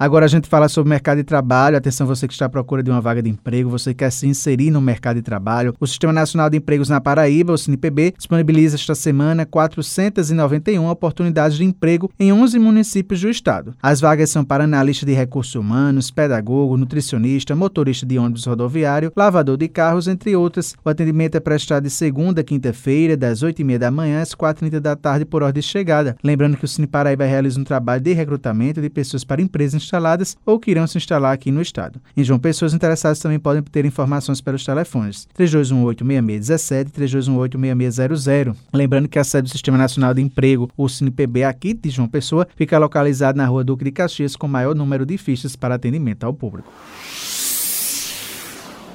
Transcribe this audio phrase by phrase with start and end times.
[0.00, 1.76] Agora a gente fala sobre mercado de trabalho.
[1.76, 4.70] Atenção, você que está à procura de uma vaga de emprego, você quer se inserir
[4.70, 5.74] no mercado de trabalho.
[5.80, 11.64] O Sistema Nacional de Empregos na Paraíba, o SINPB, disponibiliza esta semana 491 oportunidades de
[11.64, 13.74] emprego em 11 municípios do estado.
[13.82, 19.56] As vagas são para analista de recursos humanos, pedagogo, nutricionista, motorista de ônibus rodoviário, lavador
[19.56, 20.76] de carros, entre outras.
[20.84, 24.94] O atendimento é prestado de segunda a quinta-feira, das 8h30 da manhã às 4h30 da
[24.94, 26.16] tarde, por ordem de chegada.
[26.22, 30.36] Lembrando que o Cine Paraíba realiza um trabalho de recrutamento de pessoas para empresas instaladas
[30.44, 32.00] ou que irão se instalar aqui no estado.
[32.16, 38.56] Em João Pessoa, os interessados também podem ter informações pelos telefones 3218-6617 e 3218-6600.
[38.72, 42.46] Lembrando que a sede do Sistema Nacional de Emprego, o SINPB, aqui de João Pessoa,
[42.54, 46.34] fica localizada na rua Duque de Caxias, com maior número de fichas para atendimento ao
[46.34, 46.70] público.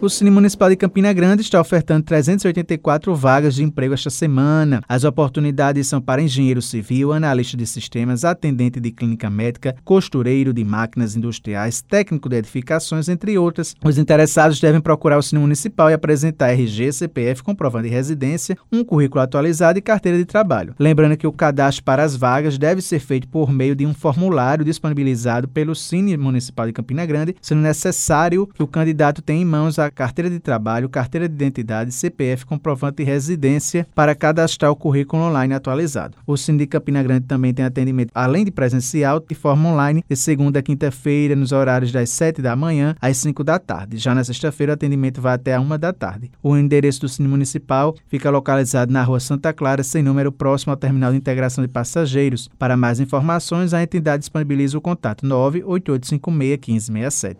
[0.00, 4.80] O Cine Municipal de Campina Grande está ofertando 384 vagas de emprego esta semana.
[4.88, 10.62] As oportunidades são para engenheiro civil, analista de sistemas, atendente de clínica médica, costureiro de
[10.62, 13.74] máquinas industriais, técnico de edificações, entre outras.
[13.84, 18.84] Os interessados devem procurar o Cine Municipal e apresentar RG, CPF, comprovante de residência, um
[18.84, 20.76] currículo atualizado e carteira de trabalho.
[20.78, 24.64] Lembrando que o cadastro para as vagas deve ser feito por meio de um formulário
[24.64, 29.76] disponibilizado pelo Cine Municipal de Campina Grande, sendo necessário que o candidato tenha em mãos
[29.76, 35.24] a carteira de trabalho, carteira de identidade, CPF, comprovante de residência para cadastrar o currículo
[35.24, 36.16] online atualizado.
[36.26, 40.60] O Sindicato Campina Grande também tem atendimento, além de presencial, de forma online, de segunda
[40.60, 43.98] a quinta-feira, nos horários das 7 da manhã às 5 da tarde.
[43.98, 46.30] Já na sexta-feira, o atendimento vai até a 1 da tarde.
[46.42, 50.76] O endereço do Cine Municipal fica localizado na rua Santa Clara, sem número próximo ao
[50.76, 52.48] terminal de integração de passageiros.
[52.58, 57.38] Para mais informações, a entidade disponibiliza o contato 98856 1567.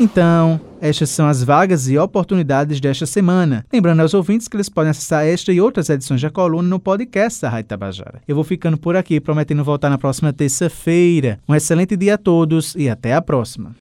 [0.00, 3.66] Então, estas são as vagas e oportunidades desta semana.
[3.70, 7.42] Lembrando aos ouvintes que eles podem acessar esta e outras edições da coluna no podcast
[7.42, 8.22] da Rádio Tabajara.
[8.26, 11.38] Eu vou ficando por aqui, prometendo voltar na próxima terça-feira.
[11.46, 13.76] Um excelente dia a todos e até a próxima.